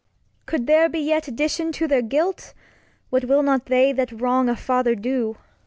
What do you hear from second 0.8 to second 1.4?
be yet